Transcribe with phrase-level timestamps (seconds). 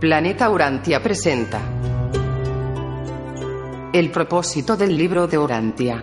[0.00, 1.60] Planeta Urantia presenta.
[3.92, 6.02] El propósito del libro de Urantia.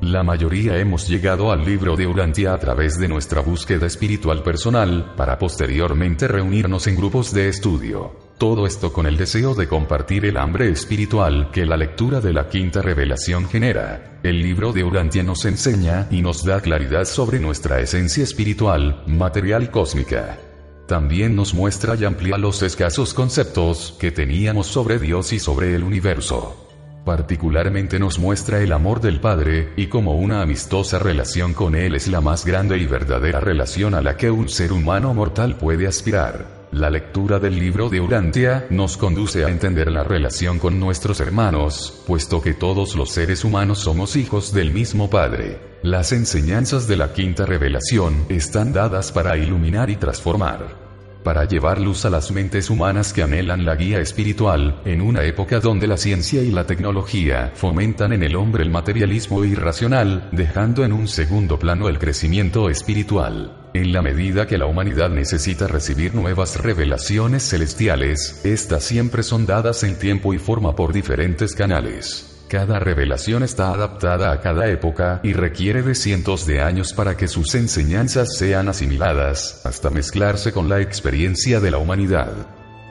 [0.00, 5.14] La mayoría hemos llegado al libro de Urantia a través de nuestra búsqueda espiritual personal,
[5.16, 8.25] para posteriormente reunirnos en grupos de estudio.
[8.38, 12.50] Todo esto con el deseo de compartir el hambre espiritual que la lectura de la
[12.50, 14.18] quinta revelación genera.
[14.22, 19.62] El libro de Urantia nos enseña y nos da claridad sobre nuestra esencia espiritual, material
[19.62, 20.38] y cósmica.
[20.86, 25.82] También nos muestra y amplía los escasos conceptos que teníamos sobre Dios y sobre el
[25.82, 26.62] universo.
[27.06, 32.06] Particularmente nos muestra el amor del Padre, y como una amistosa relación con Él es
[32.06, 36.65] la más grande y verdadera relación a la que un ser humano mortal puede aspirar.
[36.72, 42.02] La lectura del libro de Urantia nos conduce a entender la relación con nuestros hermanos,
[42.06, 45.60] puesto que todos los seres humanos somos hijos del mismo Padre.
[45.82, 50.86] Las enseñanzas de la quinta revelación están dadas para iluminar y transformar
[51.26, 55.58] para llevar luz a las mentes humanas que anhelan la guía espiritual, en una época
[55.58, 60.92] donde la ciencia y la tecnología fomentan en el hombre el materialismo irracional, dejando en
[60.92, 63.65] un segundo plano el crecimiento espiritual.
[63.76, 69.82] En la medida que la humanidad necesita recibir nuevas revelaciones celestiales, estas siempre son dadas
[69.82, 72.42] en tiempo y forma por diferentes canales.
[72.48, 77.28] Cada revelación está adaptada a cada época y requiere de cientos de años para que
[77.28, 82.32] sus enseñanzas sean asimiladas, hasta mezclarse con la experiencia de la humanidad.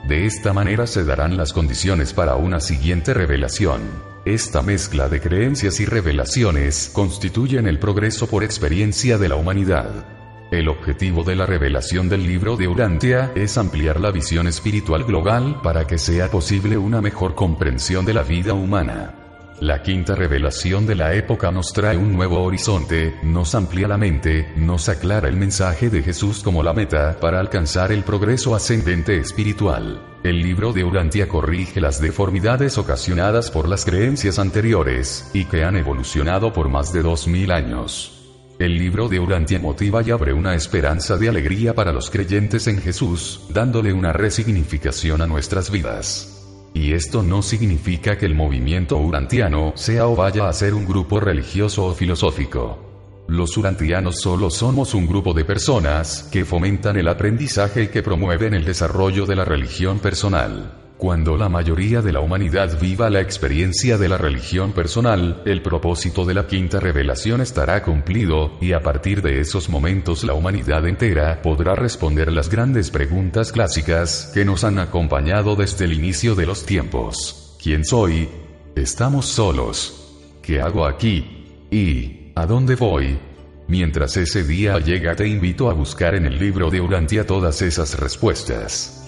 [0.08, 3.82] De esta manera se darán las condiciones para una siguiente revelación.
[4.24, 10.25] Esta mezcla de creencias y revelaciones constituyen el progreso por experiencia de la humanidad.
[10.56, 15.60] El objetivo de la revelación del libro de Urantia es ampliar la visión espiritual global
[15.62, 19.16] para que sea posible una mejor comprensión de la vida humana.
[19.60, 24.54] La quinta revelación de la época nos trae un nuevo horizonte, nos amplía la mente,
[24.56, 30.02] nos aclara el mensaje de Jesús como la meta para alcanzar el progreso ascendente espiritual.
[30.24, 35.76] El libro de Urantia corrige las deformidades ocasionadas por las creencias anteriores, y que han
[35.76, 38.15] evolucionado por más de dos mil años.
[38.58, 42.82] El libro de Urantia motiva y abre una esperanza de alegría para los creyentes en
[42.82, 46.42] Jesús, dándole una resignificación a nuestras vidas.
[46.74, 51.20] Y esto no significa que el movimiento urantiano sea o vaya a ser un grupo
[51.20, 53.26] religioso o filosófico.
[53.28, 58.54] Los urantianos solo somos un grupo de personas que fomentan el aprendizaje y que promueven
[58.54, 60.85] el desarrollo de la religión personal.
[60.98, 66.24] Cuando la mayoría de la humanidad viva la experiencia de la religión personal, el propósito
[66.24, 71.42] de la quinta revelación estará cumplido, y a partir de esos momentos la humanidad entera
[71.42, 76.66] podrá responder las grandes preguntas clásicas que nos han acompañado desde el inicio de los
[76.66, 77.58] tiempos.
[77.62, 78.30] ¿Quién soy?
[78.74, 80.14] ¿Estamos solos?
[80.42, 81.66] ¿Qué hago aquí?
[81.72, 83.20] ¿Y a dónde voy?
[83.68, 88.00] Mientras ese día llega te invito a buscar en el libro de Urantia todas esas
[88.00, 89.05] respuestas.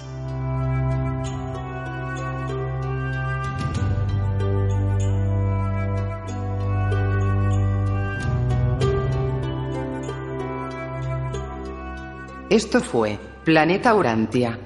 [12.57, 14.59] Esto fue Planeta Urantia.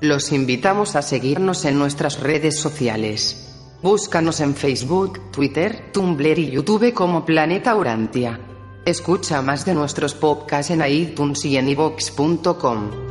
[0.00, 3.52] Los invitamos a seguirnos en nuestras redes sociales.
[3.82, 8.38] Búscanos en Facebook, Twitter, Tumblr y YouTube como Planeta Urantia.
[8.86, 13.07] Escucha más de nuestros podcasts en iTunes y en iVox.com.